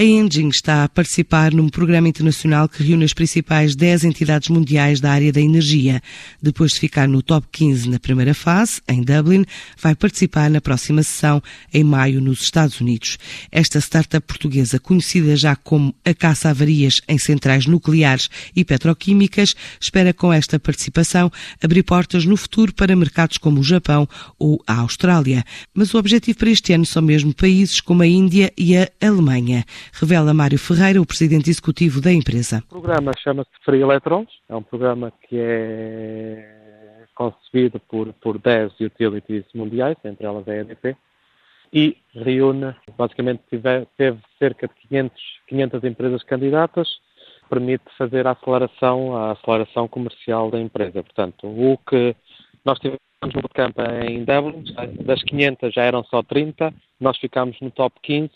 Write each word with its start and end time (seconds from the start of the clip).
A 0.00 0.02
Engine 0.02 0.48
está 0.48 0.84
a 0.84 0.88
participar 0.88 1.52
num 1.52 1.68
programa 1.68 2.08
internacional 2.08 2.66
que 2.66 2.82
reúne 2.82 3.04
as 3.04 3.12
principais 3.12 3.76
10 3.76 4.04
entidades 4.04 4.48
mundiais 4.48 4.98
da 4.98 5.12
área 5.12 5.30
da 5.30 5.42
energia. 5.42 6.00
Depois 6.40 6.72
de 6.72 6.80
ficar 6.80 7.06
no 7.06 7.20
top 7.20 7.46
15 7.52 7.90
na 7.90 7.98
primeira 7.98 8.32
fase, 8.32 8.80
em 8.88 9.02
Dublin, 9.02 9.44
vai 9.78 9.94
participar 9.94 10.48
na 10.48 10.58
próxima 10.58 11.02
sessão, 11.02 11.42
em 11.70 11.84
maio, 11.84 12.18
nos 12.18 12.40
Estados 12.40 12.80
Unidos. 12.80 13.18
Esta 13.52 13.78
startup 13.78 14.26
portuguesa, 14.26 14.80
conhecida 14.80 15.36
já 15.36 15.54
como 15.54 15.94
a 16.02 16.14
caça 16.14 16.48
avarias 16.48 17.02
em 17.06 17.18
centrais 17.18 17.66
nucleares 17.66 18.30
e 18.56 18.64
petroquímicas, 18.64 19.54
espera 19.78 20.14
com 20.14 20.32
esta 20.32 20.58
participação 20.58 21.30
abrir 21.62 21.82
portas 21.82 22.24
no 22.24 22.38
futuro 22.38 22.72
para 22.72 22.96
mercados 22.96 23.36
como 23.36 23.60
o 23.60 23.62
Japão 23.62 24.08
ou 24.38 24.64
a 24.66 24.76
Austrália. 24.76 25.44
Mas 25.74 25.92
o 25.92 25.98
objetivo 25.98 26.38
para 26.38 26.48
este 26.48 26.72
ano 26.72 26.86
são 26.86 27.02
mesmo 27.02 27.34
países 27.34 27.82
como 27.82 28.02
a 28.02 28.06
Índia 28.06 28.50
e 28.56 28.78
a 28.78 28.88
Alemanha 28.98 29.66
revela 29.92 30.34
Mário 30.34 30.58
Ferreira, 30.58 31.00
o 31.00 31.06
presidente 31.06 31.50
executivo 31.50 32.00
da 32.00 32.12
empresa. 32.12 32.62
O 32.66 32.80
programa 32.80 33.12
chama-se 33.18 33.50
Free 33.64 33.80
Electrons, 33.80 34.28
é 34.48 34.54
um 34.54 34.62
programa 34.62 35.12
que 35.28 35.36
é 35.38 36.60
concebido 37.14 37.78
por, 37.80 38.12
por 38.14 38.38
10 38.38 38.80
utilities 38.80 39.44
mundiais, 39.54 39.96
entre 40.04 40.26
elas 40.26 40.46
a 40.48 40.56
EDP, 40.56 40.96
e 41.72 41.96
reúne, 42.14 42.74
basicamente 42.96 43.42
teve, 43.96 44.18
cerca 44.38 44.66
de 44.66 44.74
500, 44.88 45.22
500 45.46 45.84
empresas 45.84 46.22
candidatas, 46.24 46.88
permite 47.48 47.84
fazer 47.98 48.26
a 48.26 48.32
aceleração, 48.32 49.16
a 49.16 49.32
aceleração 49.32 49.86
comercial 49.86 50.50
da 50.50 50.60
empresa. 50.60 51.02
Portanto, 51.02 51.46
o 51.46 51.76
que 51.78 52.16
nós 52.64 52.78
tivemos 52.78 53.00
no 53.22 53.42
bootcamp 53.42 53.76
em 54.06 54.24
Dublin, 54.24 54.64
das 55.04 55.22
500 55.22 55.74
já 55.74 55.82
eram 55.82 56.02
só 56.04 56.22
30, 56.22 56.72
nós 56.98 57.18
ficámos 57.18 57.60
no 57.60 57.70
top 57.70 57.94
15 58.02 58.30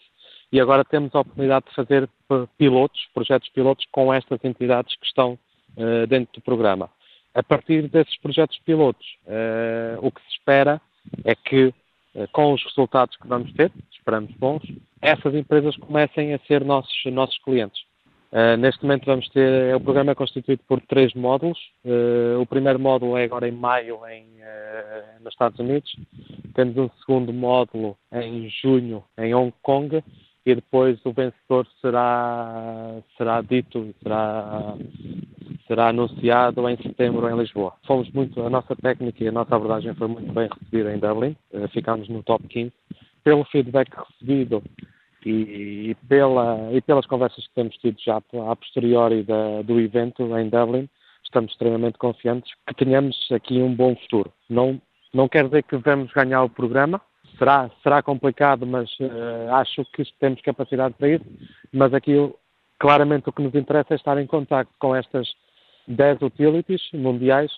e 0.54 0.60
agora 0.60 0.84
temos 0.84 1.12
a 1.16 1.18
oportunidade 1.18 1.66
de 1.68 1.74
fazer 1.74 2.08
pilotos, 2.56 3.08
projetos 3.12 3.48
pilotos 3.48 3.84
com 3.90 4.14
estas 4.14 4.38
entidades 4.44 4.94
que 4.94 5.04
estão 5.04 5.36
uh, 5.76 6.06
dentro 6.06 6.32
do 6.34 6.40
programa. 6.40 6.88
A 7.34 7.42
partir 7.42 7.88
desses 7.88 8.16
projetos 8.18 8.56
pilotos, 8.64 9.04
uh, 9.26 9.98
o 10.00 10.12
que 10.12 10.20
se 10.20 10.28
espera 10.38 10.80
é 11.24 11.34
que, 11.34 11.74
uh, 12.14 12.28
com 12.30 12.52
os 12.52 12.62
resultados 12.62 13.16
que 13.16 13.26
vamos 13.26 13.52
ter, 13.54 13.72
esperamos 13.90 14.30
bons, 14.36 14.62
essas 15.02 15.34
empresas 15.34 15.76
comecem 15.76 16.32
a 16.32 16.38
ser 16.46 16.64
nossos, 16.64 16.94
nossos 17.06 17.36
clientes. 17.38 17.82
neste 18.60 18.84
momento 18.84 19.06
vamos 19.06 19.28
ter, 19.30 19.74
o 19.74 19.80
programa 19.80 20.12
é 20.12 20.14
constituído 20.14 20.62
por 20.68 20.80
três 20.82 21.12
módulos. 21.14 21.58
o 22.40 22.46
primeiro 22.46 22.78
módulo 22.78 23.16
é 23.16 23.24
agora 23.24 23.48
em 23.48 23.52
maio 23.52 24.00
em, 24.06 24.26
nos 25.20 25.32
Estados 25.32 25.58
Unidos. 25.58 25.94
Temos 26.54 26.76
um 26.76 26.88
segundo 27.00 27.32
módulo 27.32 27.96
em 28.12 28.48
junho 28.48 29.04
em 29.18 29.34
Hong 29.34 29.52
Kong 29.62 30.02
e 30.46 30.54
depois 30.54 30.98
o 31.04 31.12
vencedor 31.12 31.66
será, 31.80 33.00
será 33.16 33.40
dito, 33.40 33.94
será, 34.02 34.74
será 35.66 35.88
anunciado 35.88 36.68
em 36.68 36.76
setembro 36.76 37.28
em 37.28 37.38
Lisboa. 37.38 37.72
Fomos 37.86 38.10
muito, 38.10 38.42
a 38.42 38.50
nossa 38.50 38.76
técnica 38.76 39.24
e 39.24 39.28
a 39.28 39.32
nossa 39.32 39.56
abordagem 39.56 39.94
foi 39.94 40.08
muito 40.08 40.30
bem 40.32 40.48
recebida 40.52 40.94
em 40.94 40.98
Dublin, 40.98 41.36
eh, 41.52 41.68
ficámos 41.68 42.08
no 42.08 42.22
top 42.22 42.46
15. 42.48 42.72
Pelo 43.22 43.44
feedback 43.44 43.88
recebido 43.96 44.62
e, 45.24 45.90
e, 45.90 45.96
pela, 46.06 46.70
e 46.72 46.80
pelas 46.82 47.06
conversas 47.06 47.46
que 47.46 47.54
temos 47.54 47.74
tido 47.78 47.96
já 47.98 48.18
a 48.18 48.56
posteriori 48.56 49.22
da, 49.22 49.62
do 49.62 49.80
evento 49.80 50.36
em 50.36 50.50
Dublin, 50.50 50.88
estamos 51.24 51.52
extremamente 51.52 51.96
confiantes 51.96 52.52
que 52.66 52.74
tenhamos 52.74 53.16
aqui 53.32 53.62
um 53.62 53.74
bom 53.74 53.96
futuro. 53.96 54.30
Não, 54.50 54.78
não 55.14 55.26
quer 55.26 55.44
dizer 55.44 55.62
que 55.62 55.76
vamos 55.78 56.12
ganhar 56.12 56.42
o 56.42 56.50
programa, 56.50 57.00
será, 57.38 57.70
será 57.82 58.02
complicado, 58.02 58.66
mas 58.66 58.90
uh, 59.00 59.54
acho 59.54 59.84
que 59.92 60.04
temos 60.18 60.40
capacidade 60.42 60.94
para 60.94 61.08
isso. 61.08 61.24
Mas 61.72 61.92
aqui, 61.94 62.14
claramente, 62.78 63.28
o 63.28 63.32
que 63.32 63.42
nos 63.42 63.54
interessa 63.54 63.94
é 63.94 63.96
estar 63.96 64.18
em 64.18 64.26
contato 64.26 64.68
com 64.78 64.94
estas 64.94 65.28
10 65.86 66.22
utilities 66.22 66.82
mundiais 66.92 67.52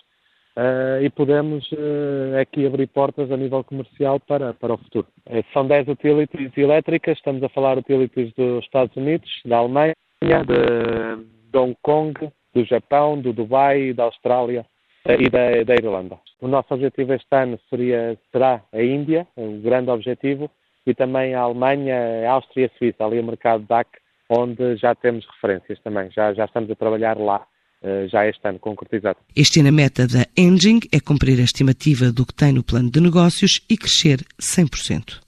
uh, 0.55 1.01
e 1.01 1.09
podemos 1.09 1.69
uh, 1.71 2.39
aqui 2.41 2.65
abrir 2.65 2.87
portas 2.87 3.31
a 3.31 3.37
nível 3.37 3.63
comercial 3.63 4.19
para, 4.19 4.53
para 4.53 4.73
o 4.73 4.77
futuro. 4.77 5.07
são 5.53 5.67
10 5.67 5.87
utilities 5.89 6.57
elétricas, 6.57 7.17
estamos 7.17 7.43
a 7.43 7.49
falar 7.49 7.77
utilities 7.77 8.33
dos 8.33 8.63
Estados 8.63 8.95
Unidos, 8.95 9.29
da 9.45 9.57
Alemanha, 9.57 9.95
de, 10.21 11.23
de 11.51 11.57
Hong 11.57 11.77
Kong, 11.81 12.13
do 12.53 12.65
Japão, 12.65 13.19
do 13.19 13.31
Dubai, 13.33 13.93
da 13.93 14.03
Austrália 14.05 14.65
e 15.07 15.29
da, 15.29 15.63
da 15.63 15.75
Irlanda. 15.75 16.17
O 16.39 16.47
nosso 16.47 16.73
objetivo 16.73 17.13
este 17.13 17.35
ano 17.35 17.59
seria, 17.69 18.17
será 18.31 18.61
a 18.71 18.81
Índia, 18.81 19.27
o 19.35 19.59
grande 19.59 19.89
objetivo, 19.89 20.49
e 20.85 20.93
também 20.93 21.33
a 21.33 21.41
Alemanha, 21.41 21.95
a 22.27 22.31
Áustria 22.33 22.63
e 22.63 22.65
a 22.65 22.77
Suíça, 22.77 23.03
ali 23.03 23.19
o 23.19 23.23
mercado 23.23 23.65
DAC, 23.67 23.89
onde 24.29 24.75
já 24.77 24.93
temos 24.93 25.25
referências 25.25 25.79
também, 25.81 26.09
já, 26.11 26.33
já 26.33 26.45
estamos 26.45 26.69
a 26.69 26.75
trabalhar 26.75 27.17
lá 27.17 27.45
eh, 27.81 28.07
já 28.07 28.27
este 28.27 28.47
ano 28.47 28.59
concretizado. 28.59 29.17
Este 29.35 29.59
ano 29.59 29.69
a 29.69 29.71
meta 29.71 30.07
da 30.07 30.25
Engine 30.37 30.81
é 30.91 30.99
cumprir 30.99 31.39
a 31.39 31.43
estimativa 31.43 32.11
do 32.11 32.25
que 32.25 32.33
tem 32.33 32.51
no 32.51 32.63
plano 32.63 32.89
de 32.89 32.99
negócios 32.99 33.61
e 33.69 33.77
crescer 33.77 34.19
100%. 34.41 35.26